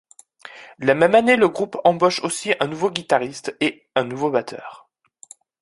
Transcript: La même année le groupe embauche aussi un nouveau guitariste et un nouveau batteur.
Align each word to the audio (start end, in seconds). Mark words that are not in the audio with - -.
La 0.79 0.95
même 0.95 1.13
année 1.13 1.35
le 1.35 1.47
groupe 1.47 1.77
embauche 1.83 2.23
aussi 2.23 2.55
un 2.59 2.65
nouveau 2.65 2.89
guitariste 2.89 3.55
et 3.59 3.85
un 3.95 4.03
nouveau 4.03 4.31
batteur. 4.31 4.89